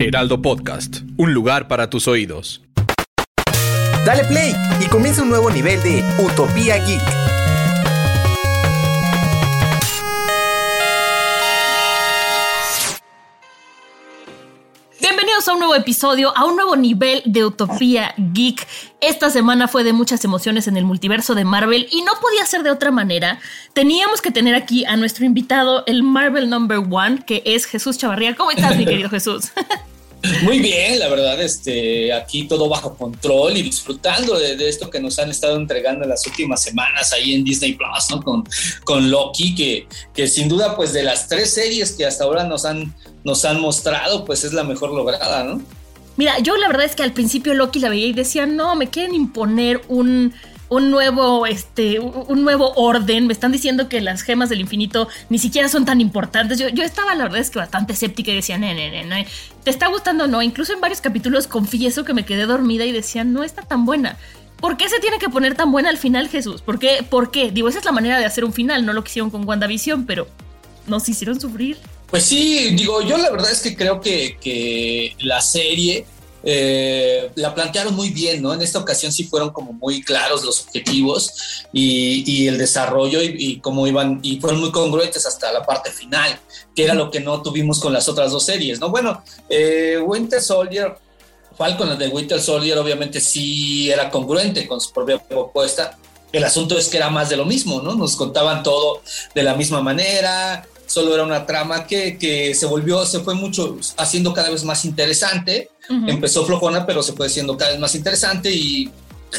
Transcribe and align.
Heraldo 0.00 0.40
Podcast, 0.40 0.98
un 1.16 1.34
lugar 1.34 1.66
para 1.66 1.90
tus 1.90 2.06
oídos. 2.06 2.62
Dale 4.06 4.22
play 4.26 4.54
y 4.80 4.86
comienza 4.86 5.22
un 5.22 5.28
nuevo 5.28 5.50
nivel 5.50 5.82
de 5.82 6.04
Utopía 6.24 6.76
Geek. 6.76 7.02
Bienvenidos 15.00 15.48
a 15.48 15.52
un 15.54 15.58
nuevo 15.58 15.74
episodio, 15.74 16.36
a 16.36 16.44
un 16.44 16.54
nuevo 16.54 16.76
nivel 16.76 17.22
de 17.24 17.44
Utopía 17.44 18.14
Geek. 18.16 18.68
Esta 19.00 19.30
semana 19.30 19.66
fue 19.66 19.82
de 19.82 19.92
muchas 19.92 20.24
emociones 20.24 20.68
en 20.68 20.76
el 20.76 20.84
multiverso 20.84 21.34
de 21.34 21.44
Marvel 21.44 21.88
y 21.90 22.02
no 22.02 22.12
podía 22.20 22.46
ser 22.46 22.62
de 22.62 22.70
otra 22.70 22.92
manera. 22.92 23.40
Teníamos 23.72 24.22
que 24.22 24.30
tener 24.30 24.54
aquí 24.54 24.84
a 24.84 24.96
nuestro 24.96 25.24
invitado, 25.24 25.82
el 25.86 26.04
Marvel 26.04 26.48
Number 26.48 26.78
One, 26.88 27.24
que 27.26 27.42
es 27.44 27.66
Jesús 27.66 27.98
Chavarría. 27.98 28.36
¿Cómo 28.36 28.52
estás, 28.52 28.76
mi 28.76 28.84
querido 28.86 29.10
Jesús? 29.10 29.50
Muy 30.42 30.58
bien, 30.58 30.98
la 30.98 31.08
verdad, 31.08 31.40
este, 31.40 32.12
aquí 32.12 32.48
todo 32.48 32.68
bajo 32.68 32.96
control 32.96 33.56
y 33.56 33.62
disfrutando 33.62 34.36
de, 34.36 34.68
esto 34.68 34.90
que 34.90 35.00
nos 35.00 35.18
han 35.18 35.30
estado 35.30 35.56
entregando 35.56 36.02
en 36.04 36.10
las 36.10 36.26
últimas 36.26 36.62
semanas 36.62 37.12
ahí 37.12 37.34
en 37.34 37.44
Disney 37.44 37.74
Plus, 37.74 38.10
¿no? 38.10 38.22
Con, 38.22 38.44
con 38.84 39.10
Loki, 39.10 39.54
que, 39.54 39.86
que 40.12 40.26
sin 40.26 40.48
duda, 40.48 40.74
pues 40.76 40.92
de 40.92 41.04
las 41.04 41.28
tres 41.28 41.54
series 41.54 41.92
que 41.92 42.04
hasta 42.04 42.24
ahora 42.24 42.44
nos 42.44 42.64
han, 42.64 42.94
nos 43.22 43.44
han 43.44 43.60
mostrado, 43.60 44.24
pues 44.24 44.42
es 44.42 44.52
la 44.52 44.64
mejor 44.64 44.92
lograda, 44.92 45.44
¿no? 45.44 45.62
Mira, 46.16 46.40
yo 46.40 46.56
la 46.56 46.66
verdad 46.66 46.84
es 46.84 46.96
que 46.96 47.04
al 47.04 47.12
principio 47.12 47.54
Loki 47.54 47.78
la 47.78 47.88
veía 47.88 48.08
y 48.08 48.12
decía, 48.12 48.44
no, 48.44 48.74
me 48.74 48.90
quieren 48.90 49.14
imponer 49.14 49.82
un 49.86 50.34
un 50.68 50.90
nuevo, 50.90 51.46
este, 51.46 51.98
un 52.00 52.42
nuevo 52.44 52.72
orden. 52.74 53.26
Me 53.26 53.32
están 53.32 53.52
diciendo 53.52 53.88
que 53.88 54.00
las 54.00 54.22
gemas 54.22 54.48
del 54.48 54.60
infinito 54.60 55.08
ni 55.28 55.38
siquiera 55.38 55.68
son 55.68 55.84
tan 55.84 56.00
importantes. 56.00 56.58
Yo, 56.58 56.68
yo 56.68 56.84
estaba, 56.84 57.14
la 57.14 57.24
verdad 57.24 57.40
es 57.40 57.50
que 57.50 57.58
bastante 57.58 57.92
escéptica 57.92 58.30
y 58.30 58.36
decía, 58.36 58.58
no, 58.58 58.66
no, 58.66 59.04
no, 59.04 59.24
¿te 59.64 59.70
está 59.70 59.88
gustando 59.88 60.26
no? 60.26 60.42
Incluso 60.42 60.72
en 60.72 60.80
varios 60.80 61.00
capítulos 61.00 61.46
confieso 61.46 62.04
que 62.04 62.14
me 62.14 62.24
quedé 62.24 62.46
dormida 62.46 62.84
y 62.84 62.92
decía, 62.92 63.24
no 63.24 63.44
está 63.44 63.62
tan 63.62 63.84
buena. 63.84 64.16
¿Por 64.60 64.76
qué 64.76 64.88
se 64.88 64.98
tiene 64.98 65.18
que 65.18 65.28
poner 65.28 65.54
tan 65.54 65.70
buena 65.70 65.88
al 65.88 65.98
final, 65.98 66.28
Jesús? 66.28 66.62
¿Por 66.62 66.78
qué? 66.78 67.04
¿Por 67.08 67.30
qué? 67.30 67.52
Digo, 67.52 67.68
esa 67.68 67.78
es 67.78 67.84
la 67.84 67.92
manera 67.92 68.18
de 68.18 68.24
hacer 68.24 68.44
un 68.44 68.52
final, 68.52 68.84
no 68.84 68.92
lo 68.92 69.04
que 69.04 69.10
hicieron 69.10 69.30
con 69.30 69.46
WandaVision, 69.46 70.04
pero 70.04 70.26
nos 70.86 71.08
hicieron 71.08 71.40
sufrir. 71.40 71.78
Pues 72.10 72.24
sí, 72.24 72.70
digo, 72.74 73.02
yo 73.02 73.18
la 73.18 73.30
verdad 73.30 73.52
es 73.52 73.60
que 73.60 73.76
creo 73.76 74.00
que, 74.00 74.36
que 74.40 75.14
la 75.20 75.40
serie 75.40 76.06
eh, 76.44 77.30
la 77.34 77.54
plantearon 77.54 77.94
muy 77.94 78.10
bien, 78.10 78.42
¿no? 78.42 78.54
En 78.54 78.62
esta 78.62 78.78
ocasión 78.78 79.12
sí 79.12 79.24
fueron 79.24 79.50
como 79.50 79.72
muy 79.72 80.02
claros 80.02 80.44
los 80.44 80.62
objetivos 80.62 81.64
y, 81.72 82.46
el 82.46 82.58
desarrollo 82.58 83.20
y, 83.22 83.58
cómo 83.60 83.86
iban, 83.86 84.20
y 84.22 84.40
fueron 84.40 84.60
muy 84.60 84.70
congruentes 84.70 85.26
hasta 85.26 85.52
la 85.52 85.64
parte 85.64 85.90
final, 85.90 86.38
que 86.74 86.84
era 86.84 86.94
lo 86.94 87.10
que 87.10 87.20
no 87.20 87.42
tuvimos 87.42 87.80
con 87.80 87.92
las 87.92 88.08
otras 88.08 88.30
dos 88.30 88.44
series, 88.44 88.78
¿no? 88.80 88.90
Bueno, 88.90 89.22
eh, 89.48 89.98
Winter 90.04 90.40
Soldier, 90.40 90.96
Falcon 91.56 91.98
de 91.98 92.08
Winter 92.08 92.40
Soldier 92.40 92.78
obviamente 92.78 93.20
sí 93.20 93.90
era 93.90 94.10
congruente 94.10 94.66
con 94.68 94.80
su 94.80 94.92
propia 94.92 95.18
propuesta. 95.18 95.98
El 96.30 96.44
asunto 96.44 96.78
es 96.78 96.88
que 96.88 96.98
era 96.98 97.10
más 97.10 97.30
de 97.30 97.36
lo 97.36 97.46
mismo, 97.46 97.80
¿no? 97.82 97.94
Nos 97.94 98.14
contaban 98.14 98.62
todo 98.62 99.02
de 99.34 99.42
la 99.42 99.54
misma 99.54 99.80
manera, 99.80 100.66
solo 100.86 101.14
era 101.14 101.24
una 101.24 101.46
trama 101.46 101.86
que, 101.86 102.16
que 102.16 102.54
se 102.54 102.66
volvió, 102.66 103.04
se 103.06 103.20
fue 103.20 103.34
mucho 103.34 103.76
haciendo 103.96 104.32
cada 104.32 104.50
vez 104.50 104.62
más 104.62 104.84
interesante 104.84 105.70
Empezó 105.88 106.44
flojona, 106.44 106.84
pero 106.84 107.02
se 107.02 107.12
fue 107.12 107.26
haciendo 107.26 107.56
cada 107.56 107.70
vez 107.70 107.80
más 107.80 107.94
interesante 107.94 108.50
y, 108.50 108.90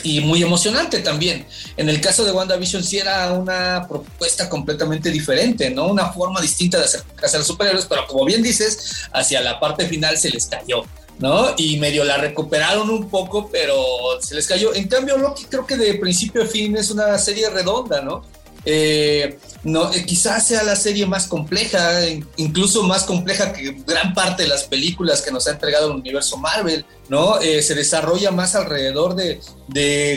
y, 0.03 0.19
muy 0.21 0.41
emocionante 0.41 0.99
también. 0.99 1.45
En 1.77 1.89
el 1.89 2.01
caso 2.01 2.23
de 2.23 2.31
WandaVision 2.31 2.83
sí 2.83 2.97
era 2.97 3.31
una 3.33 3.85
propuesta 3.87 4.49
completamente 4.49 5.11
diferente, 5.11 5.69
¿no? 5.69 5.87
Una 5.87 6.11
forma 6.11 6.41
distinta 6.41 6.79
de 6.79 6.85
acercarse 6.85 7.35
a 7.35 7.39
los 7.39 7.47
superhéroes, 7.47 7.85
pero 7.85 8.07
como 8.07 8.25
bien 8.25 8.41
dices, 8.41 9.07
hacia 9.13 9.41
la 9.41 9.59
parte 9.59 9.87
final 9.87 10.17
se 10.17 10.29
les 10.29 10.47
cayó. 10.47 10.83
¿no? 11.19 11.53
Y 11.57 11.77
medio 11.79 12.05
la 12.05 12.17
recuperaron 12.17 12.89
un 12.89 13.09
poco, 13.09 13.49
pero 13.51 13.75
se 14.21 14.35
les 14.35 14.47
cayó. 14.47 14.73
En 14.73 14.87
cambio, 14.87 15.17
Loki 15.17 15.45
creo 15.45 15.65
que 15.65 15.75
de 15.75 15.95
principio 15.95 16.43
a 16.43 16.45
fin 16.45 16.77
es 16.77 16.89
una 16.91 17.17
serie 17.17 17.49
redonda, 17.49 18.01
¿no? 18.01 18.23
Eh, 18.71 19.39
no, 19.63 19.91
eh, 19.91 20.05
quizás 20.05 20.45
sea 20.45 20.61
la 20.61 20.75
serie 20.75 21.07
más 21.07 21.25
compleja, 21.25 22.01
incluso 22.37 22.83
más 22.83 23.03
compleja 23.03 23.51
que 23.51 23.75
gran 23.87 24.13
parte 24.13 24.43
de 24.43 24.49
las 24.49 24.65
películas 24.65 25.23
que 25.23 25.31
nos 25.31 25.47
ha 25.47 25.51
entregado 25.53 25.87
el 25.87 25.97
universo 25.97 26.37
Marvel, 26.37 26.85
¿no? 27.09 27.39
Eh, 27.39 27.63
se 27.63 27.73
desarrolla 27.73 28.29
más 28.29 28.53
alrededor 28.53 29.15
de, 29.15 29.39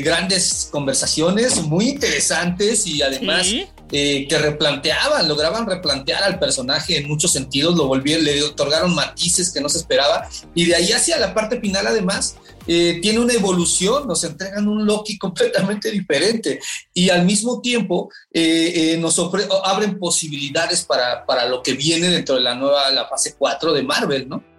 grandes 0.05 0.69
conversaciones 0.71 1.63
muy 1.63 1.89
interesantes 1.89 2.87
y 2.87 3.01
además 3.01 3.47
que 3.91 4.39
replanteaban, 4.41 5.29
lograban 5.29 5.67
replantear 5.67 6.23
al 6.23 6.39
personaje 6.39 6.99
en 6.99 7.09
muchos 7.09 7.33
sentidos, 7.33 7.75
lo 7.75 7.87
volvieron, 7.87 8.25
le 8.25 8.43
otorgaron 8.43 8.95
matices 8.95 9.51
que 9.51 9.61
no 9.61 9.69
se 9.69 9.79
esperaba 9.79 10.29
y 10.55 10.67
de 10.67 10.75
ahí 10.75 10.93
hacia 10.93 11.19
la 11.19 11.35
parte 11.35 11.61
final 11.61 11.87
además 11.87 12.37
eh, 12.67 12.99
tiene 13.03 13.19
una 13.19 13.33
evolución, 13.33 14.07
nos 14.07 14.23
entregan 14.25 14.69
un 14.69 14.87
Loki 14.87 15.19
completamente 15.23 15.91
diferente 15.91 16.61
y 16.95 17.11
al 17.11 17.25
mismo 17.25 17.61
tiempo 17.61 18.11
eh, 18.33 18.93
eh, 18.95 18.99
nos 18.99 19.19
abren 19.65 19.99
posibilidades 19.99 20.85
para, 20.85 21.25
para, 21.27 21.47
lo 21.47 21.63
que 21.63 21.75
viene 21.75 22.09
dentro 22.09 22.37
de 22.37 22.43
la 22.43 22.55
nueva, 22.55 22.91
la 22.91 23.09
fase 23.09 23.35
4 23.37 23.73
de 23.73 23.83
Marvel, 23.83 24.29
¿no? 24.29 24.52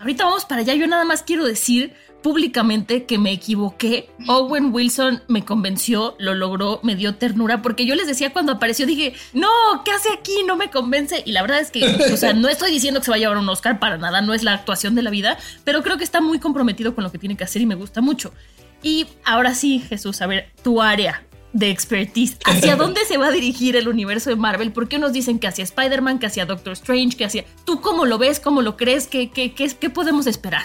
Ahorita 0.00 0.24
vamos 0.24 0.46
para 0.46 0.62
allá, 0.62 0.74
yo 0.74 0.86
nada 0.86 1.04
más 1.04 1.22
quiero 1.22 1.44
decir 1.44 1.92
públicamente 2.22 3.04
que 3.04 3.18
me 3.18 3.32
equivoqué. 3.32 4.08
Owen 4.28 4.72
Wilson 4.72 5.22
me 5.28 5.44
convenció, 5.44 6.16
lo 6.18 6.34
logró, 6.34 6.80
me 6.82 6.96
dio 6.96 7.16
ternura, 7.16 7.60
porque 7.60 7.84
yo 7.84 7.94
les 7.94 8.06
decía 8.06 8.32
cuando 8.32 8.52
apareció, 8.52 8.86
dije, 8.86 9.12
no, 9.34 9.48
¿qué 9.84 9.92
hace 9.92 10.08
aquí? 10.10 10.42
No 10.46 10.56
me 10.56 10.70
convence. 10.70 11.22
Y 11.26 11.32
la 11.32 11.42
verdad 11.42 11.60
es 11.60 11.70
que, 11.70 11.84
o 12.12 12.16
sea, 12.16 12.32
no 12.32 12.48
estoy 12.48 12.70
diciendo 12.70 13.00
que 13.00 13.04
se 13.04 13.10
va 13.10 13.16
a 13.16 13.20
llevar 13.20 13.36
un 13.36 13.48
Oscar 13.50 13.78
para 13.78 13.98
nada, 13.98 14.22
no 14.22 14.32
es 14.32 14.42
la 14.42 14.54
actuación 14.54 14.94
de 14.94 15.02
la 15.02 15.10
vida, 15.10 15.36
pero 15.64 15.82
creo 15.82 15.98
que 15.98 16.04
está 16.04 16.22
muy 16.22 16.38
comprometido 16.38 16.94
con 16.94 17.04
lo 17.04 17.12
que 17.12 17.18
tiene 17.18 17.36
que 17.36 17.44
hacer 17.44 17.60
y 17.60 17.66
me 17.66 17.74
gusta 17.74 18.00
mucho. 18.00 18.32
Y 18.82 19.06
ahora 19.24 19.54
sí, 19.54 19.80
Jesús, 19.80 20.22
a 20.22 20.26
ver, 20.26 20.48
tu 20.62 20.80
área 20.80 21.24
de 21.52 21.70
expertise. 21.70 22.38
¿Hacia 22.44 22.76
dónde 22.76 23.04
se 23.04 23.16
va 23.16 23.28
a 23.28 23.30
dirigir 23.30 23.76
el 23.76 23.88
universo 23.88 24.30
de 24.30 24.36
Marvel? 24.36 24.72
¿Por 24.72 24.88
qué 24.88 24.98
nos 24.98 25.12
dicen 25.12 25.38
que 25.38 25.46
hacia 25.46 25.64
Spider-Man, 25.64 26.18
que 26.18 26.26
hacia 26.26 26.46
Doctor 26.46 26.72
Strange, 26.72 27.16
que 27.16 27.24
hacia... 27.24 27.44
¿Tú 27.64 27.80
cómo 27.80 28.06
lo 28.06 28.18
ves? 28.18 28.40
¿Cómo 28.40 28.62
lo 28.62 28.76
crees? 28.76 29.06
¿Qué, 29.06 29.30
qué, 29.30 29.52
qué, 29.52 29.68
qué 29.68 29.90
podemos 29.90 30.26
esperar? 30.26 30.64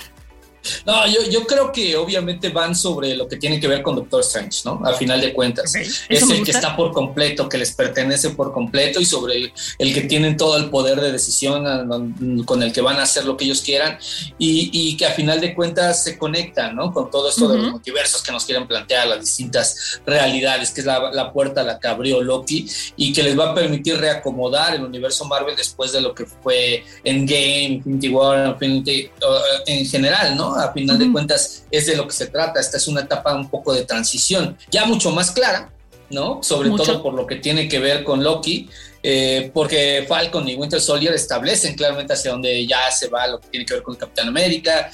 No, 0.86 1.08
yo, 1.08 1.22
yo, 1.30 1.46
creo 1.46 1.72
que 1.72 1.96
obviamente 1.96 2.50
van 2.50 2.76
sobre 2.76 3.16
lo 3.16 3.28
que 3.28 3.38
tiene 3.38 3.60
que 3.60 3.68
ver 3.68 3.82
con 3.82 3.96
Doctor 3.96 4.22
Strange, 4.22 4.62
¿no? 4.66 4.82
Al 4.84 4.96
final 4.96 5.22
de 5.22 5.34
cuentas. 5.34 5.74
Es 5.76 6.30
el 6.30 6.44
que 6.44 6.52
está 6.52 6.76
por 6.76 6.92
completo, 6.92 7.48
que 7.50 7.58
les 7.58 7.72
pertenece 7.74 8.32
por 8.32 8.52
completo 8.54 9.00
y 9.00 9.06
sobre 9.06 9.54
el, 9.78 9.94
que 9.94 10.02
tienen 10.02 10.38
todo 10.38 10.58
el 10.58 10.70
poder 10.70 11.00
de 11.00 11.12
decisión 11.12 12.44
con 12.46 12.64
el 12.64 12.74
que 12.74 12.82
van 12.82 12.98
a 12.98 13.04
hacer 13.04 13.26
lo 13.26 13.38
que 13.38 13.46
ellos 13.46 13.62
quieran 13.62 13.98
y, 14.38 14.70
y 14.74 14.98
que 14.98 15.06
a 15.06 15.12
final 15.12 15.40
de 15.42 15.54
cuentas 15.54 16.04
se 16.04 16.18
conectan, 16.18 16.76
¿no? 16.76 16.92
Con 16.92 17.10
todo 17.10 17.30
esto 17.30 17.48
de 17.48 17.58
los 17.58 17.72
multiversos 17.72 18.22
que 18.22 18.32
nos 18.32 18.46
quieren 18.46 18.68
plantear, 18.68 19.08
las 19.08 19.20
distintas 19.20 20.02
realidades, 20.06 20.72
que 20.72 20.82
es 20.82 20.88
la, 20.88 21.12
la 21.12 21.32
puerta 21.32 21.62
a 21.62 21.64
la 21.64 21.80
que 21.80 21.88
abrió 21.88 22.22
Loki 22.22 22.68
y 22.96 23.14
que 23.14 23.24
les 23.24 23.38
va 23.38 23.52
a 23.52 23.56
permitir 23.56 23.98
reacomodar 23.98 24.76
el 24.76 24.84
universo 24.84 25.26
Marvel 25.26 25.56
después 25.56 25.92
de 25.92 26.02
lo 26.02 26.14
que 26.14 26.26
fue 26.26 26.84
Endgame, 27.04 27.82
Infinity 27.86 28.10
War, 28.10 28.48
Infinity, 28.48 29.10
uh, 29.22 29.64
en 29.66 29.86
general, 29.86 30.36
¿no? 30.36 30.55
A 30.56 30.74
final 30.74 30.98
de 30.98 31.12
cuentas 31.12 31.64
es 31.70 31.86
de 31.86 31.96
lo 31.96 32.08
que 32.08 32.14
se 32.14 32.28
trata. 32.28 32.60
Esta 32.60 32.78
es 32.78 32.88
una 32.88 33.02
etapa 33.02 33.36
un 33.36 33.50
poco 33.50 33.74
de 33.74 33.86
transición, 33.86 34.58
ya 34.72 34.86
mucho 34.86 35.12
más 35.12 35.32
clara, 35.32 35.72
¿no? 36.10 36.42
Sobre 36.42 36.70
todo 36.70 37.02
por 37.04 37.14
lo 37.14 37.26
que 37.26 37.38
tiene 37.38 37.68
que 37.68 37.80
ver 37.80 38.04
con 38.04 38.24
Loki, 38.24 38.70
eh, 39.04 39.52
porque 39.54 40.06
Falcon 40.08 40.48
y 40.50 40.56
Winter 40.56 40.82
Soldier 40.82 41.14
establecen 41.14 41.76
claramente 41.76 42.14
hacia 42.14 42.32
dónde 42.32 42.66
ya 42.66 42.90
se 42.92 43.08
va 43.08 43.28
lo 43.28 43.40
que 43.40 43.50
tiene 43.50 43.66
que 43.66 43.76
ver 43.76 43.84
con 43.84 43.94
el 43.94 44.00
Capitán 44.00 44.30
América. 44.30 44.90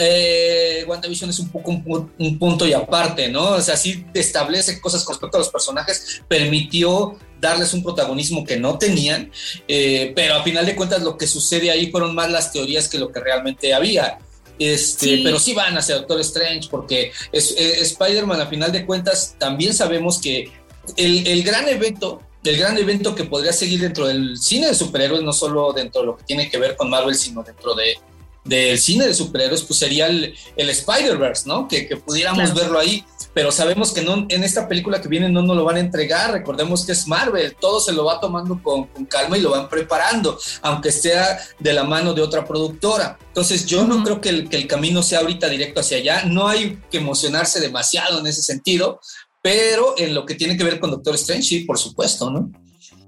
Eh, 0.00 0.84
WandaVision 0.86 1.30
es 1.30 1.40
un 1.40 1.48
poco 1.48 1.72
un, 1.72 2.38
punto 2.38 2.64
y 2.66 2.72
aparte, 2.72 3.28
¿no? 3.28 3.54
O 3.54 3.60
sea, 3.60 3.76
sí 3.76 4.06
establece 4.14 4.80
cosas 4.80 5.02
con 5.02 5.14
respecto 5.14 5.38
a 5.38 5.40
los 5.40 5.48
personajes, 5.48 6.22
permitió 6.28 7.18
darles 7.40 7.74
un 7.74 7.82
protagonismo 7.82 8.44
que 8.44 8.56
no 8.56 8.78
tenían, 8.78 9.32
eh, 9.66 10.12
pero 10.14 10.36
a 10.36 10.44
final 10.44 10.64
de 10.64 10.76
cuentas 10.76 11.02
lo 11.02 11.16
que 11.16 11.26
sucede 11.26 11.72
ahí 11.72 11.90
fueron 11.90 12.14
más 12.14 12.30
las 12.30 12.52
teorías 12.52 12.88
que 12.88 12.98
lo 12.98 13.10
que 13.10 13.18
realmente 13.18 13.74
había. 13.74 14.18
Este, 14.58 15.20
Pero 15.22 15.38
sí 15.38 15.54
van 15.54 15.76
hacia 15.78 15.96
Doctor 15.96 16.20
Strange 16.20 16.68
porque 16.70 17.12
es, 17.32 17.54
Spider-Man 17.56 18.40
a 18.40 18.46
final 18.46 18.72
de 18.72 18.84
cuentas 18.84 19.36
también 19.38 19.72
sabemos 19.72 20.20
que 20.20 20.50
el, 20.96 21.26
el 21.26 21.42
gran 21.42 21.68
evento 21.68 22.22
del 22.42 22.56
gran 22.56 22.78
evento 22.78 23.14
que 23.14 23.24
podría 23.24 23.52
seguir 23.52 23.80
dentro 23.80 24.06
del 24.06 24.38
cine 24.38 24.68
de 24.68 24.74
superhéroes, 24.74 25.22
no 25.22 25.32
solo 25.32 25.72
dentro 25.72 26.02
de 26.02 26.06
lo 26.06 26.16
que 26.16 26.24
tiene 26.24 26.48
que 26.48 26.58
ver 26.58 26.76
con 26.76 26.88
Marvel, 26.88 27.14
sino 27.14 27.42
dentro 27.42 27.74
de, 27.74 27.98
del 28.44 28.78
cine 28.78 29.06
de 29.06 29.14
superhéroes, 29.14 29.62
pues 29.62 29.78
sería 29.78 30.06
el, 30.06 30.34
Spider-Verse, 30.56 31.44
¿no? 31.46 31.68
Que, 31.68 31.84
pudiéramos 32.04 32.54
verlo 32.54 32.78
ahí, 32.78 33.04
pero 33.38 33.52
sabemos 33.52 33.92
que 33.92 34.02
no, 34.02 34.26
en 34.28 34.42
esta 34.42 34.66
película 34.66 35.00
que 35.00 35.06
viene 35.06 35.28
no 35.28 35.42
nos 35.42 35.56
lo 35.56 35.62
van 35.62 35.76
a 35.76 35.78
entregar, 35.78 36.32
recordemos 36.32 36.84
que 36.84 36.90
es 36.90 37.06
Marvel, 37.06 37.54
todo 37.54 37.78
se 37.78 37.92
lo 37.92 38.04
va 38.04 38.18
tomando 38.18 38.60
con, 38.60 38.86
calma 39.06 39.38
y 39.38 39.40
lo 39.40 39.50
van 39.50 39.68
preparando, 39.68 40.36
aunque 40.60 40.90
sea 40.90 41.38
de 41.60 41.72
la 41.72 41.84
mano 41.84 42.14
de 42.14 42.20
otra 42.20 42.44
productora. 42.44 43.16
Entonces 43.28 43.64
yo 43.64 43.84
no 43.84 44.02
creo 44.02 44.20
que 44.20 44.30
el, 44.30 44.48
que 44.48 44.56
el 44.56 44.66
camino 44.66 45.04
sea 45.04 45.20
ahorita 45.20 45.48
directo 45.48 45.78
hacia 45.78 45.98
allá, 45.98 46.24
no 46.24 46.48
hay 46.48 46.80
que 46.90 46.98
emocionarse 46.98 47.60
demasiado 47.60 48.18
en 48.18 48.26
ese 48.26 48.42
sentido, 48.42 48.98
pero 49.40 49.94
en 49.96 50.16
lo 50.16 50.26
que 50.26 50.34
tiene 50.34 50.56
que 50.56 50.64
ver 50.64 50.80
con 50.80 50.90
Doctor 50.90 51.14
Strange, 51.14 51.44
sí, 51.44 51.60
por 51.60 51.78
supuesto, 51.78 52.32
¿no? 52.32 52.50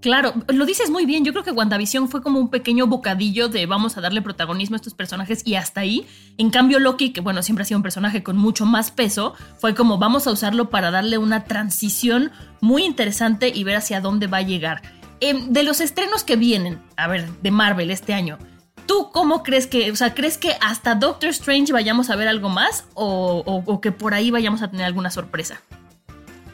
Claro, 0.01 0.33
lo 0.49 0.65
dices 0.65 0.89
muy 0.89 1.05
bien. 1.05 1.25
Yo 1.25 1.33
creo 1.33 1.45
que 1.45 1.51
WandaVision 1.51 2.09
fue 2.09 2.23
como 2.23 2.41
un 2.41 2.49
pequeño 2.49 2.87
bocadillo 2.87 3.49
de 3.49 3.67
vamos 3.67 3.99
a 3.99 4.01
darle 4.01 4.23
protagonismo 4.23 4.75
a 4.75 4.79
estos 4.79 4.95
personajes 4.95 5.43
y 5.45 5.57
hasta 5.57 5.83
ahí. 5.83 6.07
En 6.39 6.49
cambio, 6.51 6.79
Loki, 6.79 7.13
que 7.13 7.21
bueno, 7.21 7.43
siempre 7.43 7.63
ha 7.63 7.67
sido 7.67 7.79
un 7.79 7.83
personaje 7.83 8.23
con 8.23 8.39
mucho 8.39 8.65
más 8.65 8.91
peso, 8.91 9.35
fue 9.59 9.75
como 9.75 9.99
vamos 9.99 10.27
a 10.27 10.31
usarlo 10.31 10.71
para 10.71 10.91
darle 10.91 11.19
una 11.19 11.45
transición 11.45 12.33
muy 12.63 12.85
interesante 12.85 13.49
y 13.55 13.63
ver 13.63 13.77
hacia 13.77 14.01
dónde 14.01 14.27
va 14.27 14.39
a 14.39 14.43
llegar. 14.43 14.81
Em, 15.21 15.53
de 15.53 15.65
los 15.65 15.83
estrenos 15.83 16.25
que 16.25 16.37
vienen, 16.37 16.83
a 16.97 17.07
ver, 17.07 17.31
de 17.43 17.51
Marvel 17.51 17.91
este 17.91 18.15
año, 18.15 18.39
¿tú 18.87 19.11
cómo 19.13 19.43
crees 19.43 19.67
que, 19.67 19.91
o 19.91 19.97
sea, 19.97 20.15
crees 20.15 20.39
que 20.39 20.57
hasta 20.63 20.95
Doctor 20.95 21.29
Strange 21.29 21.75
vayamos 21.75 22.09
a 22.09 22.17
ver 22.17 22.27
algo 22.27 22.49
más 22.49 22.87
o, 22.95 23.81
que 23.83 23.93
por 23.93 24.15
ahí 24.15 24.31
vayamos 24.31 24.63
a 24.63 24.71
tener 24.71 24.87
alguna 24.87 25.11
sorpresa? 25.11 25.61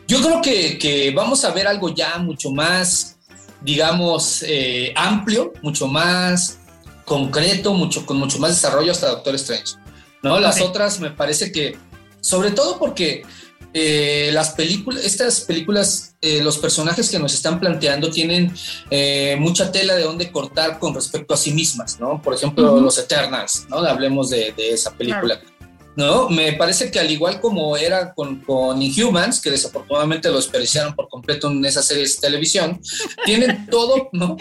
Yo 0.08 0.20
creo 0.20 0.42
que, 0.42 0.78
que 0.78 1.12
vamos 1.12 1.44
a 1.44 1.52
ver 1.52 1.68
algo 1.68 1.94
ya 1.94 2.18
mucho 2.18 2.50
más 2.50 3.15
digamos, 3.66 4.44
eh, 4.46 4.92
amplio, 4.94 5.52
mucho 5.60 5.88
más 5.88 6.60
concreto, 7.04 7.74
mucho, 7.74 8.06
con 8.06 8.16
mucho 8.16 8.38
más 8.38 8.52
desarrollo 8.52 8.92
hasta 8.92 9.08
Doctor 9.08 9.34
Strange. 9.34 9.74
¿no? 10.22 10.38
Las 10.38 10.60
otras 10.60 11.00
me 11.00 11.10
parece 11.10 11.50
que, 11.50 11.76
sobre 12.20 12.52
todo 12.52 12.78
porque 12.78 13.24
eh, 13.74 14.30
las 14.32 14.50
películas, 14.50 15.04
estas 15.04 15.40
películas, 15.40 16.14
eh, 16.20 16.42
los 16.44 16.58
personajes 16.58 17.10
que 17.10 17.18
nos 17.18 17.34
están 17.34 17.58
planteando 17.58 18.08
tienen 18.08 18.54
mucha 19.40 19.72
tela 19.72 19.96
de 19.96 20.04
dónde 20.04 20.30
cortar 20.30 20.78
con 20.78 20.94
respecto 20.94 21.34
a 21.34 21.36
sí 21.36 21.52
mismas, 21.52 21.98
¿no? 21.98 22.22
Por 22.22 22.34
ejemplo, 22.34 22.80
los 22.80 22.96
Eternals, 22.98 23.66
¿no? 23.68 23.78
Hablemos 23.78 24.30
de, 24.30 24.54
esa 24.56 24.92
película. 24.92 25.40
¿No? 25.96 26.28
Me 26.28 26.52
parece 26.52 26.90
que 26.90 27.00
al 27.00 27.10
igual 27.10 27.40
como 27.40 27.76
era 27.76 28.14
con, 28.14 28.40
con 28.42 28.80
Inhumans, 28.80 29.40
que 29.40 29.50
desafortunadamente 29.50 30.28
lo 30.28 30.36
desperdiciaron 30.36 30.94
por 30.94 31.08
completo 31.08 31.50
en 31.50 31.64
esa 31.64 31.82
serie 31.82 32.04
de 32.04 32.10
televisión, 32.20 32.80
tienen 33.24 33.66
todo, 33.70 34.08
¿no? 34.12 34.36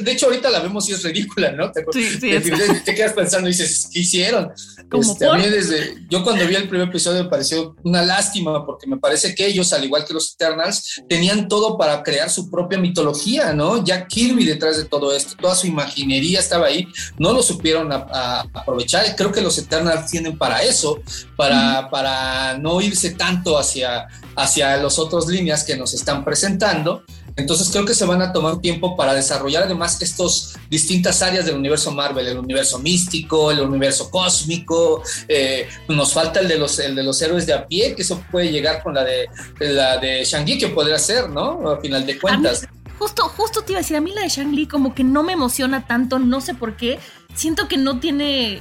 de 0.00 0.12
hecho, 0.12 0.26
ahorita 0.26 0.50
la 0.50 0.60
vemos 0.60 0.88
y 0.88 0.92
es 0.92 1.02
ridícula, 1.02 1.52
¿no? 1.52 1.70
Te, 1.70 1.84
sí, 1.92 2.18
te, 2.18 2.94
quedas 2.94 3.12
pensando 3.12 3.48
y 3.48 3.52
dices, 3.52 3.88
¿qué 3.92 4.00
hicieron? 4.00 4.52
Este, 4.92 5.26
a 5.26 5.34
mí 5.34 5.46
desde, 5.48 5.96
yo 6.08 6.24
cuando 6.24 6.46
vi 6.46 6.54
el 6.54 6.68
primer 6.68 6.88
episodio 6.88 7.24
me 7.24 7.28
pareció 7.28 7.76
una 7.82 8.02
lástima 8.02 8.64
porque 8.64 8.86
me 8.86 8.96
parece 8.96 9.34
que 9.34 9.46
ellos, 9.46 9.72
al 9.72 9.84
igual 9.84 10.04
que 10.04 10.14
los 10.14 10.32
Eternals, 10.32 11.02
tenían 11.08 11.48
todo 11.48 11.76
para 11.76 12.02
crear 12.02 12.30
su 12.30 12.50
propia 12.50 12.78
mitología, 12.78 13.52
¿no? 13.52 13.84
Jack 13.84 14.08
Kirby 14.08 14.44
detrás 14.44 14.76
de 14.76 14.84
todo 14.84 15.14
esto, 15.14 15.34
toda 15.40 15.54
su 15.54 15.66
imaginería 15.66 16.40
estaba 16.40 16.66
ahí, 16.66 16.86
no 17.18 17.32
lo 17.32 17.42
supieron 17.42 17.92
aprovechar. 17.92 19.14
Creo 19.16 19.32
que 19.32 19.40
los 19.40 19.58
Eternals 19.58 20.10
tienen 20.10 20.38
para 20.38 20.62
eso 20.78 21.00
para, 21.36 21.90
para 21.90 22.56
no 22.58 22.80
irse 22.80 23.10
tanto 23.10 23.58
hacia, 23.58 24.06
hacia 24.36 24.76
las 24.76 24.98
otras 24.98 25.26
líneas 25.26 25.64
que 25.64 25.76
nos 25.76 25.94
están 25.94 26.24
presentando. 26.24 27.02
Entonces 27.36 27.68
creo 27.70 27.84
que 27.84 27.94
se 27.94 28.04
van 28.04 28.20
a 28.20 28.32
tomar 28.32 28.60
tiempo 28.60 28.96
para 28.96 29.14
desarrollar 29.14 29.62
además 29.62 30.02
estas 30.02 30.54
distintas 30.68 31.22
áreas 31.22 31.46
del 31.46 31.54
universo 31.54 31.92
Marvel, 31.92 32.26
el 32.26 32.36
universo 32.36 32.80
místico, 32.80 33.52
el 33.52 33.60
universo 33.60 34.10
cósmico. 34.10 35.02
Eh, 35.28 35.68
nos 35.88 36.12
falta 36.12 36.40
el 36.40 36.48
de 36.48 36.58
los 36.58 36.80
el 36.80 36.96
de 36.96 37.04
los 37.04 37.22
héroes 37.22 37.46
de 37.46 37.52
a 37.52 37.64
pie, 37.64 37.94
que 37.94 38.02
eso 38.02 38.20
puede 38.32 38.50
llegar 38.50 38.82
con 38.82 38.94
la 38.94 39.04
de 39.04 39.28
la 39.60 39.98
de 39.98 40.24
Shang-Chi 40.24 40.58
que 40.58 40.68
podría 40.68 40.98
ser, 40.98 41.30
¿no? 41.30 41.70
A 41.70 41.80
final 41.80 42.04
de 42.04 42.18
cuentas. 42.18 42.66
justo, 42.98 43.22
justo 43.28 43.62
te 43.62 43.72
iba 43.72 43.78
a 43.78 43.82
decir, 43.82 43.96
a 43.96 44.00
mí 44.00 44.12
la 44.12 44.22
de 44.22 44.30
Shang-Li 44.30 44.66
como 44.66 44.92
que 44.92 45.04
no 45.04 45.22
me 45.22 45.34
emociona 45.34 45.86
tanto, 45.86 46.18
no 46.18 46.40
sé 46.40 46.54
por 46.54 46.76
qué. 46.76 46.98
Siento 47.34 47.68
que 47.68 47.76
no 47.76 48.00
tiene 48.00 48.60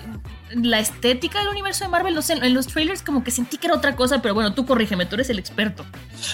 la 0.53 0.79
estética 0.79 1.39
del 1.39 1.49
universo 1.49 1.83
de 1.83 1.89
Marvel, 1.89 2.15
no 2.15 2.21
sé, 2.21 2.33
en 2.33 2.53
los 2.53 2.67
trailers 2.67 3.01
como 3.01 3.23
que 3.23 3.31
sentí 3.31 3.57
que 3.57 3.67
era 3.67 3.75
otra 3.75 3.95
cosa, 3.95 4.21
pero 4.21 4.33
bueno, 4.33 4.53
tú 4.53 4.65
corrígeme, 4.65 5.05
tú 5.05 5.15
eres 5.15 5.29
el 5.29 5.39
experto. 5.39 5.85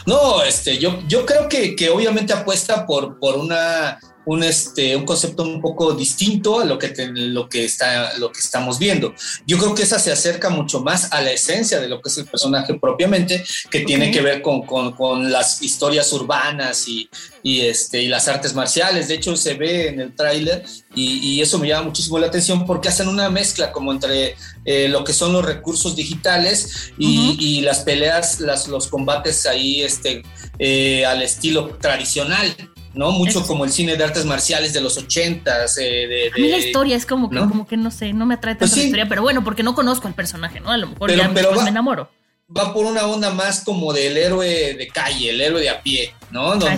No, 0.06 0.44
este, 0.44 0.78
yo, 0.78 1.00
yo 1.08 1.26
creo 1.26 1.50
que, 1.50 1.76
que 1.76 1.90
obviamente 1.90 2.34
apuesta 2.34 2.86
por, 2.86 3.20
por 3.20 3.38
una 3.38 4.00
un, 4.26 4.44
este, 4.44 4.96
un 4.96 5.06
concepto 5.06 5.44
un 5.44 5.62
poco 5.62 5.94
distinto 5.94 6.60
a 6.60 6.66
lo 6.66 6.78
que, 6.78 6.94
lo, 7.14 7.50
que 7.50 7.66
está, 7.66 8.18
lo 8.18 8.32
que 8.32 8.40
estamos 8.40 8.80
viendo. 8.80 9.14
Yo 9.46 9.58
creo 9.58 9.76
que 9.76 9.84
esa 9.84 10.00
se 10.00 10.12
acerca 10.12 10.50
mucho 10.50 10.82
más 10.82 11.12
a 11.12 11.22
la 11.22 11.32
esencia 11.32 11.80
de 11.80 11.90
lo 11.90 12.02
que 12.02 12.10
es 12.10 12.18
el 12.18 12.26
personaje 12.26 12.74
propiamente, 12.76 13.44
que 13.70 13.82
tiene 13.82 14.12
que 14.12 14.22
ver 14.22 14.42
con, 14.42 14.64
con, 14.64 14.94
con, 14.94 15.32
las 15.32 15.62
historias 15.62 16.12
urbanas 16.14 16.88
y, 16.88 17.10
y, 17.42 17.62
este, 17.62 18.02
y 18.02 18.08
las 18.08 18.28
artes 18.28 18.54
marciales. 18.54 19.08
De 19.08 19.16
hecho, 19.16 19.36
se 19.36 19.54
ve 19.54 19.88
en 19.88 20.00
el 20.00 20.16
tráiler 20.16 20.64
y, 20.96 21.36
y, 21.36 21.42
eso 21.42 21.60
me 21.60 21.68
llama 21.68 21.88
muchísimo 21.88 22.20
la 22.20 22.28
atención 22.28 22.66
porque 22.66 22.90
hacen 22.90 23.08
una 23.08 23.30
mezcla 23.30 23.72
como 23.72 23.92
entre 23.92 24.36
eh, 24.66 24.88
lo 24.88 25.04
que 25.04 25.14
son 25.14 25.34
los 25.34 25.44
recursos 25.44 25.96
digitales 25.96 26.92
y, 26.98 27.36
y 27.40 27.62
las 27.62 27.80
peleas, 27.80 28.40
las, 28.40 28.68
los 28.68 28.88
combates 28.88 29.46
ahí 29.46 29.82
este, 29.82 30.24
eh, 30.60 31.06
al 31.06 31.22
estilo 31.22 31.78
tradicional. 31.82 32.56
¿No? 32.94 33.12
Mucho 33.12 33.46
como 33.46 33.66
el 33.66 33.72
cine 33.72 33.96
de 33.96 34.04
artes 34.04 34.26
marciales 34.26 34.74
de 34.74 34.82
los 34.82 34.98
ochentas. 34.98 35.78
Eh, 35.78 36.08
de, 36.08 36.32
a 36.34 36.40
mí 36.40 36.50
la 36.50 36.58
historia 36.58 36.96
es 36.96 37.06
como 37.06 37.30
que, 37.30 37.36
¿no? 37.36 37.50
como 37.50 37.68
que 37.68 37.78
no 37.78 37.92
sé, 37.92 38.14
no 38.14 38.26
me 38.26 38.36
atrae 38.36 38.56
tanto 38.56 38.72
pues 38.72 38.78
la 38.78 38.84
historia, 38.84 39.10
pero 39.10 39.22
bueno, 39.22 39.44
porque 39.44 39.64
no 39.64 39.76
conozco 39.76 40.08
al 40.08 40.14
personaje, 40.14 40.60
¿no? 40.60 40.72
A 40.72 40.78
lo 40.78 40.88
mejor 40.88 41.14
ya 41.14 41.28
me 41.30 41.42
enamoro 41.70 42.10
va 42.56 42.74
por 42.74 42.86
una 42.86 43.06
onda 43.06 43.32
más 43.32 43.64
como 43.64 43.94
del 43.94 44.18
héroe 44.18 44.74
de 44.74 44.88
calle, 44.88 45.30
el 45.30 45.42
héroe 45.42 45.62
de 45.62 45.70
a 45.70 45.82
pie, 45.82 46.14
¿no? 46.34 46.52
Ah, 46.52 46.58
Donde, 46.58 46.78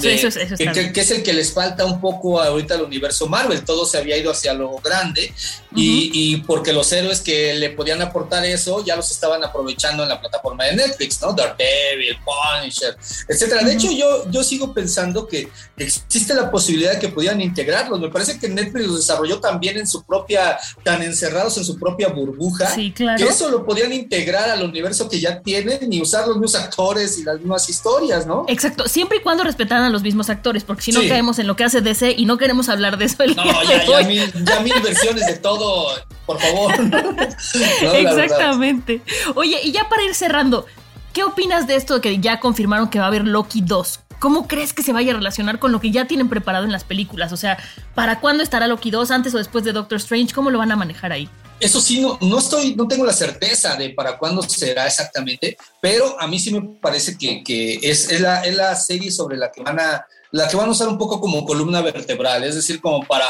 que, 0.92 1.00
es 1.02 1.12
el 1.12 1.24
que 1.24 1.34
les 1.34 1.54
falta 1.54 1.86
un 1.86 2.02
poco 2.02 2.42
ahorita 2.42 2.76
al 2.76 2.82
universo 2.82 3.28
Marvel. 3.28 3.64
Todo 3.64 3.86
se 3.86 3.98
había 3.98 4.18
ido 4.18 4.30
hacia 4.30 4.54
lo 4.54 4.78
grande 4.80 5.34
y, 5.74 6.38
porque 6.46 6.74
los 6.74 6.92
héroes 6.92 7.22
que 7.22 7.54
le 7.56 7.70
podían 7.70 8.02
aportar 8.02 8.46
eso 8.46 8.84
ya 8.86 8.96
los 8.96 9.10
estaban 9.12 9.44
aprovechando 9.44 10.04
en 10.04 10.10
la 10.10 10.20
plataforma 10.20 10.66
de 10.66 10.76
Netflix, 10.76 11.22
¿no? 11.22 11.34
Daredevil, 11.34 12.18
Punisher, 12.24 12.98
etcétera. 13.28 13.64
De 13.64 13.74
hecho, 13.74 13.92
yo, 13.92 14.30
yo 14.30 14.44
sigo 14.44 14.74
pensando 14.74 15.26
que 15.28 15.48
existe 15.78 16.34
la 16.34 16.52
posibilidad 16.52 16.94
de 16.94 17.00
que 17.00 17.10
pudieran 17.10 17.42
integrarlos. 17.42 18.00
Me 18.00 18.10
parece 18.10 18.38
que 18.38 18.50
Netflix 18.50 18.88
los 18.88 18.98
desarrolló 18.98 19.40
también 19.40 19.78
en 19.78 19.88
su 19.88 20.04
propia, 20.04 20.58
tan 20.84 21.02
encerrados 21.02 21.58
en 21.58 21.64
su 21.64 21.78
propia 21.80 22.10
burbuja, 22.10 22.76
sí, 22.76 22.92
claro. 22.92 23.18
que 23.18 23.32
eso 23.32 23.50
lo 23.50 23.66
podían 23.66 23.94
integrar 23.94 24.50
al 24.50 24.64
universo 24.64 25.08
que 25.08 25.20
ya 25.20 25.42
tienen 25.42 25.92
y 25.92 26.02
usar 26.02 26.28
los 26.28 26.38
mismos 26.38 26.56
actores 26.56 27.18
y 27.18 27.24
las 27.24 27.40
mismas 27.40 27.70
historias, 27.70 28.26
¿no? 28.26 28.46
Exacto, 28.48 28.88
siempre 28.88 29.20
y 29.20 29.22
cuando 29.22 29.45
respetaran 29.46 29.86
a 29.86 29.90
los 29.90 30.02
mismos 30.02 30.30
actores, 30.30 30.64
porque 30.64 30.82
si 30.82 30.92
no 30.92 31.00
caemos 31.08 31.40
en 31.40 31.48
lo 31.48 31.56
que 31.56 31.64
hace 31.64 31.82
DC 31.82 32.16
y 32.18 32.26
no 32.26 32.38
queremos 32.38 32.68
hablar 32.68 32.98
de 32.98 33.06
eso. 33.06 33.24
El 33.24 33.36
no, 33.36 33.44
ya, 33.64 33.86
ya, 33.86 34.08
mil, 34.08 34.34
ya 34.44 34.60
mil 34.60 34.80
versiones 34.82 35.26
de 35.26 35.36
todo 35.38 35.96
por 36.26 36.40
favor. 36.40 36.74
Exactamente. 37.96 39.02
Oye, 39.36 39.60
y 39.64 39.72
ya 39.72 39.88
para 39.90 40.04
ir 40.04 40.16
cerrando, 40.16 40.66
¿qué 41.14 41.24
opinas 41.24 41.68
de 41.68 41.76
esto 41.76 41.96
de 41.96 42.02
que 42.02 42.20
ya 42.20 42.40
confirmaron 42.40 42.90
que 42.90 43.00
va 43.00 43.06
a 43.06 43.08
haber 43.08 43.26
Loki 43.26 43.62
2? 43.62 44.00
¿Cómo 44.20 44.48
crees 44.48 44.74
que 44.74 44.82
se 44.82 44.94
vaya 44.94 45.12
a 45.12 45.16
relacionar 45.16 45.60
con 45.60 45.72
lo 45.72 45.80
que 45.80 45.92
ya 45.92 46.06
tienen 46.06 46.30
preparado 46.30 46.66
en 46.66 46.72
las 46.72 46.84
películas? 46.84 47.32
O 47.32 47.38
sea, 47.38 47.58
¿para 47.94 48.20
cuándo 48.20 48.44
estará 48.44 48.68
Loki 48.68 48.90
2? 48.90 49.12
¿Antes 49.12 49.36
o 49.36 49.38
después 49.38 49.64
de 49.64 49.74
Doctor 49.74 49.98
Strange? 49.98 50.34
¿Cómo 50.34 50.50
lo 50.50 50.58
van 50.58 50.72
a 50.72 50.76
manejar 50.76 51.12
ahí? 51.12 51.30
Eso 51.60 51.80
sí, 51.80 52.02
no, 52.02 52.18
no 52.22 52.40
estoy, 52.40 52.76
no 52.76 52.88
tengo 52.88 53.06
la 53.06 53.14
certeza 53.14 53.76
de 53.76 53.92
para 53.92 54.18
cuándo 54.18 54.42
será 54.42 54.86
exactamente, 54.86 55.58
pero 55.82 56.20
a 56.20 56.28
mí 56.28 56.38
sí 56.38 56.54
me 56.54 56.62
parece 56.82 57.18
que, 57.18 57.44
que 57.44 57.80
es, 57.82 58.12
es, 58.12 58.20
la, 58.20 58.42
es 58.42 58.56
la 58.56 58.76
serie 58.76 59.10
sobre 59.10 59.38
la 59.38 59.52
que 59.52 59.62
van 59.62 59.80
a 59.80 60.06
la 60.36 60.50
que 60.50 60.58
van 60.58 60.68
a 60.68 60.72
usar 60.72 60.90
un 60.90 60.98
poco 60.98 61.22
como 61.22 61.46
columna 61.46 61.82
vertebral, 61.82 62.44
es 62.44 62.56
decir, 62.56 62.82
como 62.82 63.06
para, 63.06 63.26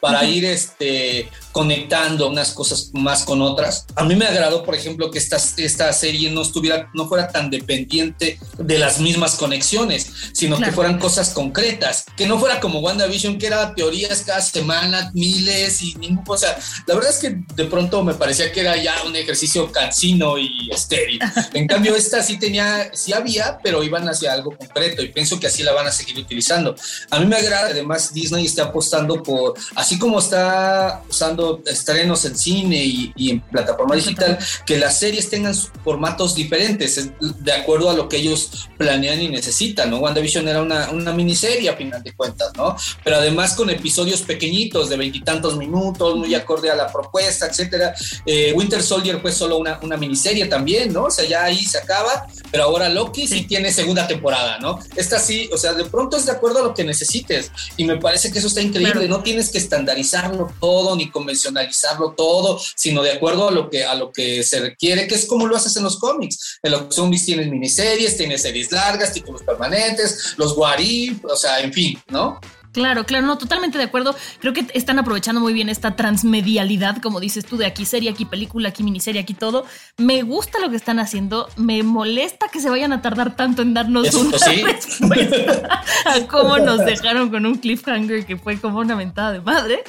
para 0.00 0.24
ir 0.24 0.44
este, 0.44 1.28
conectando 1.52 2.28
unas 2.28 2.50
cosas 2.50 2.90
más 2.94 3.22
con 3.22 3.40
otras. 3.42 3.86
A 3.94 4.02
mí 4.02 4.16
me 4.16 4.26
agradó, 4.26 4.64
por 4.64 4.74
ejemplo, 4.74 5.08
que 5.08 5.18
esta, 5.18 5.36
esta 5.36 5.92
serie 5.92 6.32
no 6.32 6.42
estuviera, 6.42 6.90
no 6.94 7.06
fuera 7.06 7.28
tan 7.28 7.48
dependiente 7.48 8.40
de 8.58 8.78
las 8.78 8.98
mismas 8.98 9.36
conexiones, 9.36 10.10
sino 10.32 10.58
que 10.58 10.72
fueran 10.72 10.98
cosas 10.98 11.30
concretas, 11.30 12.06
que 12.16 12.26
no 12.26 12.40
fuera 12.40 12.58
como 12.58 12.80
WandaVision, 12.80 13.38
que 13.38 13.46
era 13.46 13.72
teorías 13.76 14.24
cada 14.26 14.40
semana, 14.40 15.12
miles 15.14 15.80
y 15.82 15.94
ningún 15.94 16.24
cosa. 16.24 16.58
La 16.86 16.96
verdad 16.96 17.12
es 17.12 17.18
que 17.18 17.38
de 17.54 17.64
pronto 17.66 18.02
me 18.02 18.14
parecía 18.14 18.50
que 18.50 18.62
era 18.62 18.76
ya 18.76 19.04
un 19.04 19.14
ejercicio 19.14 19.70
cansino 19.70 20.36
y 20.38 20.70
estéril. 20.72 21.20
En 21.54 21.66
cambio, 21.66 21.96
esta 21.96 22.22
sí 22.22 22.38
tenía, 22.38 22.90
sí 22.94 23.12
había, 23.12 23.58
pero 23.62 23.82
iban 23.82 24.08
hacia 24.08 24.32
algo 24.32 24.56
concreto 24.56 25.02
y 25.02 25.08
pienso 25.08 25.40
que 25.40 25.46
así 25.46 25.62
la 25.62 25.72
van 25.72 25.86
a 25.86 25.92
seguir 25.92 26.18
utilizando. 26.18 26.47
A 26.50 27.18
mí 27.18 27.26
me 27.26 27.36
agrada, 27.36 27.68
además, 27.68 28.12
Disney 28.12 28.46
está 28.46 28.64
apostando 28.64 29.22
por 29.22 29.54
así 29.74 29.98
como 29.98 30.18
está 30.18 31.02
usando 31.08 31.62
estrenos 31.66 32.24
en 32.24 32.36
cine 32.36 32.84
y, 33.16 33.30
en 33.30 33.40
plataforma 33.40 33.94
digital, 33.94 34.38
que 34.66 34.78
las 34.78 34.98
series 34.98 35.28
tengan 35.30 35.54
formatos 35.84 36.34
diferentes, 36.34 37.10
de 37.20 37.52
acuerdo 37.52 37.90
a 37.90 37.94
lo 37.94 38.08
que 38.08 38.18
ellos 38.18 38.68
planean 38.76 39.20
y 39.20 39.28
necesitan, 39.28 39.90
¿no? 39.90 39.98
WandaVision 39.98 40.48
era 40.48 40.62
una, 40.62 40.90
una 40.90 41.12
miniserie 41.12 41.68
a 41.68 41.76
final 41.76 42.02
de 42.02 42.14
cuentas, 42.14 42.52
¿no? 42.56 42.76
Pero 43.04 43.16
además 43.16 43.54
con 43.54 43.70
episodios 43.70 44.22
pequeñitos 44.22 44.88
de 44.88 44.96
veintitantos 44.96 45.56
minutos, 45.56 46.16
muy 46.16 46.34
acorde 46.34 46.70
a 46.70 46.76
la 46.76 46.90
propuesta, 46.92 47.46
etcétera. 47.46 47.94
Eh, 48.24 48.52
Winter 48.54 48.82
Soldier 48.82 49.20
fue 49.20 49.32
solo 49.32 49.58
una, 49.58 49.78
una 49.82 49.96
miniserie 49.96 50.46
también, 50.46 50.92
¿no? 50.92 51.04
O 51.04 51.10
sea, 51.10 51.24
ya 51.24 51.44
ahí 51.44 51.64
se 51.64 51.78
acaba, 51.78 52.26
pero 52.50 52.64
ahora 52.64 52.88
Loki 52.88 53.26
sí, 53.26 53.42
tiene 53.46 53.72
segunda 53.72 54.06
temporada, 54.06 54.58
¿no? 54.58 54.78
Esta 54.96 55.18
sí, 55.18 55.48
o 55.52 55.56
sea, 55.56 55.72
de 55.72 55.84
pronto 55.84 56.16
es 56.16 56.26
de 56.26 56.32
acuerdo 56.38 56.60
a 56.60 56.62
lo 56.62 56.74
que 56.74 56.84
necesites 56.84 57.50
y 57.76 57.84
me 57.84 57.96
parece 57.96 58.32
que 58.32 58.38
eso 58.38 58.48
está 58.48 58.60
increíble, 58.60 59.08
no 59.08 59.22
tienes 59.22 59.50
que 59.50 59.58
estandarizarlo 59.58 60.52
todo 60.60 60.96
ni 60.96 61.10
convencionalizarlo 61.10 62.12
todo, 62.12 62.60
sino 62.76 63.02
de 63.02 63.12
acuerdo 63.12 63.48
a 63.48 63.50
lo 63.52 63.68
que 63.70 63.84
a 63.84 63.94
lo 63.94 64.12
que 64.12 64.42
se 64.42 64.60
requiere, 64.60 65.06
que 65.06 65.14
es 65.14 65.26
como 65.26 65.46
lo 65.46 65.56
haces 65.56 65.76
en 65.76 65.84
los 65.84 65.98
cómics. 65.98 66.58
En 66.62 66.72
los 66.72 66.94
zombies 66.94 67.24
tienes 67.24 67.48
miniseries, 67.48 68.16
tienes 68.16 68.42
series 68.42 68.72
largas, 68.72 69.12
títulos 69.12 69.42
permanentes, 69.42 70.34
los 70.36 70.56
Warif, 70.56 71.24
o 71.24 71.36
sea, 71.36 71.60
en 71.60 71.72
fin, 71.72 71.98
¿no? 72.08 72.40
Claro, 72.78 73.06
claro, 73.06 73.26
no, 73.26 73.36
totalmente 73.38 73.76
de 73.76 73.82
acuerdo. 73.82 74.14
Creo 74.38 74.52
que 74.52 74.64
están 74.72 75.00
aprovechando 75.00 75.40
muy 75.40 75.52
bien 75.52 75.68
esta 75.68 75.96
transmedialidad, 75.96 76.98
como 77.02 77.18
dices 77.18 77.44
tú, 77.44 77.56
de 77.56 77.66
aquí 77.66 77.84
serie, 77.84 78.08
aquí 78.08 78.24
película, 78.24 78.68
aquí 78.68 78.84
miniserie, 78.84 79.20
aquí 79.20 79.34
todo. 79.34 79.66
Me 79.96 80.22
gusta 80.22 80.60
lo 80.60 80.70
que 80.70 80.76
están 80.76 81.00
haciendo. 81.00 81.48
Me 81.56 81.82
molesta 81.82 82.46
que 82.52 82.60
se 82.60 82.70
vayan 82.70 82.92
a 82.92 83.02
tardar 83.02 83.34
tanto 83.34 83.62
en 83.62 83.74
darnos 83.74 84.14
una 84.14 84.38
¿sí? 84.38 84.62
respuesta 84.62 85.82
a 86.04 86.20
cómo 86.28 86.58
nos 86.58 86.86
dejaron 86.86 87.30
con 87.30 87.46
un 87.46 87.56
cliffhanger 87.56 88.24
que 88.24 88.36
fue 88.36 88.60
como 88.60 88.78
una 88.78 88.94
mentada 88.94 89.32
de 89.32 89.40
madre. 89.40 89.82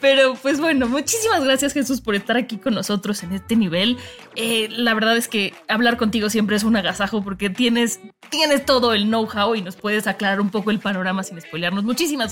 Pero 0.00 0.34
pues 0.34 0.58
bueno, 0.58 0.88
muchísimas 0.88 1.44
gracias 1.44 1.72
Jesús 1.72 2.00
por 2.00 2.16
estar 2.16 2.36
aquí 2.36 2.56
con 2.56 2.74
nosotros 2.74 3.22
en 3.22 3.34
este 3.34 3.54
nivel. 3.54 3.98
Eh, 4.34 4.66
la 4.68 4.94
verdad 4.94 5.16
es 5.16 5.28
que 5.28 5.54
hablar 5.68 5.96
contigo 5.96 6.28
siempre 6.28 6.56
es 6.56 6.64
un 6.64 6.74
agasajo 6.74 7.22
porque 7.22 7.50
tienes, 7.50 8.00
tienes 8.30 8.66
todo 8.66 8.94
el 8.94 9.04
know-how 9.04 9.54
y 9.54 9.62
nos 9.62 9.76
puedes 9.76 10.08
aclarar 10.08 10.40
un 10.40 10.50
poco 10.50 10.72
el 10.72 10.80
panorama 10.80 11.22
sin 11.22 11.40
spoilearnos. 11.40 11.84
Muchísimas 11.84 12.31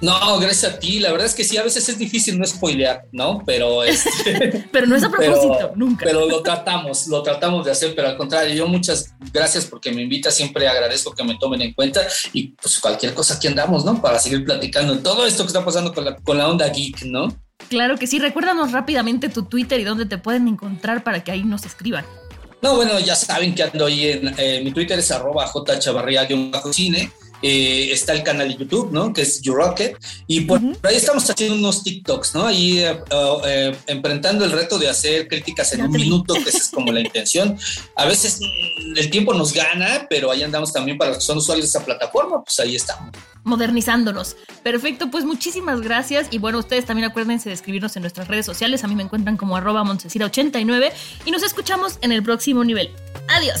No, 0.00 0.38
gracias 0.38 0.72
a 0.72 0.78
ti. 0.78 0.98
La 0.98 1.12
verdad 1.12 1.26
es 1.26 1.34
que 1.34 1.44
sí, 1.44 1.56
a 1.58 1.62
veces 1.62 1.88
es 1.88 1.98
difícil 1.98 2.38
no 2.38 2.46
spoilear, 2.46 3.04
¿no? 3.12 3.42
Pero 3.44 3.84
este, 3.84 4.66
pero 4.72 4.86
no 4.86 4.96
es 4.96 5.02
a 5.02 5.10
propósito, 5.10 5.72
nunca. 5.76 6.04
Pero 6.06 6.26
lo 6.26 6.42
tratamos, 6.42 7.06
lo 7.08 7.22
tratamos 7.22 7.64
de 7.64 7.72
hacer, 7.72 7.94
pero 7.94 8.08
al 8.08 8.16
contrario, 8.16 8.54
yo 8.54 8.66
muchas 8.66 9.14
gracias 9.32 9.66
porque 9.66 9.92
me 9.92 10.02
invita, 10.02 10.30
siempre 10.30 10.66
agradezco 10.68 11.12
que 11.12 11.24
me 11.24 11.36
tomen 11.38 11.62
en 11.62 11.74
cuenta 11.74 12.06
y 12.32 12.48
pues 12.48 12.78
cualquier 12.78 13.14
cosa 13.14 13.34
aquí 13.34 13.46
andamos, 13.46 13.84
¿no? 13.84 14.00
Para 14.00 14.18
seguir 14.18 14.44
platicando 14.44 14.98
todo 14.98 15.26
esto 15.26 15.42
que 15.42 15.48
está 15.48 15.64
pasando 15.64 15.92
con 15.92 16.04
la, 16.04 16.16
con 16.16 16.38
la 16.38 16.48
onda 16.48 16.68
geek, 16.68 17.02
¿no? 17.02 17.28
Claro 17.68 17.98
que 17.98 18.06
sí, 18.06 18.18
recuérdanos 18.18 18.72
rápidamente 18.72 19.28
tu 19.28 19.42
Twitter 19.44 19.78
y 19.80 19.84
dónde 19.84 20.06
te 20.06 20.18
pueden 20.18 20.48
encontrar 20.48 21.04
para 21.04 21.22
que 21.22 21.30
ahí 21.30 21.44
nos 21.44 21.66
escriban. 21.66 22.06
No, 22.62 22.74
bueno, 22.74 22.98
ya 23.00 23.14
saben 23.14 23.54
que 23.54 23.62
ando 23.62 23.86
ahí 23.86 24.06
en 24.06 24.34
eh, 24.36 24.60
mi 24.62 24.72
Twitter 24.72 24.98
es 24.98 25.10
arroba 25.10 25.46
jchavarría-cine 25.46 27.10
eh, 27.42 27.90
está 27.92 28.12
el 28.12 28.22
canal 28.22 28.48
de 28.48 28.56
YouTube, 28.56 28.90
¿no? 28.92 29.12
Que 29.12 29.22
es 29.22 29.40
YouRocket. 29.40 29.96
Y 30.26 30.42
por, 30.42 30.60
ahí 30.82 30.96
estamos 30.96 31.28
haciendo 31.28 31.56
unos 31.56 31.82
TikToks, 31.82 32.34
¿no? 32.34 32.46
Ahí 32.46 32.78
eh, 32.78 32.98
eh, 33.46 33.76
enfrentando 33.86 34.44
el 34.44 34.52
reto 34.52 34.78
de 34.78 34.88
hacer 34.88 35.28
críticas 35.28 35.72
en 35.72 35.82
un 35.82 35.90
minuto, 35.90 36.34
que 36.34 36.48
esa 36.48 36.58
es 36.58 36.70
como 36.70 36.92
la 36.92 37.00
intención. 37.10 37.58
A 37.96 38.06
veces 38.06 38.40
mm, 38.40 38.98
el 38.98 39.10
tiempo 39.10 39.34
nos 39.34 39.52
gana, 39.52 40.06
pero 40.08 40.30
ahí 40.30 40.42
andamos 40.42 40.72
también 40.72 40.98
para 40.98 41.10
los 41.10 41.18
que 41.18 41.24
son 41.24 41.38
usuarios 41.38 41.66
de 41.66 41.78
esa 41.78 41.84
plataforma, 41.84 42.42
pues 42.44 42.58
ahí 42.60 42.76
estamos. 42.76 43.10
Modernizándonos. 43.42 44.36
Perfecto, 44.62 45.10
pues 45.10 45.24
muchísimas 45.24 45.80
gracias. 45.80 46.28
Y 46.30 46.38
bueno, 46.38 46.58
ustedes 46.58 46.84
también 46.84 47.08
acuérdense 47.08 47.48
de 47.48 47.54
escribirnos 47.54 47.96
en 47.96 48.02
nuestras 48.02 48.28
redes 48.28 48.44
sociales. 48.44 48.84
A 48.84 48.88
mí 48.88 48.94
me 48.94 49.02
encuentran 49.02 49.36
como 49.36 49.56
arroba 49.56 49.82
89 49.82 50.92
y 51.24 51.30
nos 51.30 51.42
escuchamos 51.42 51.98
en 52.02 52.12
el 52.12 52.22
próximo 52.22 52.64
nivel. 52.64 52.90
Adiós. 53.28 53.60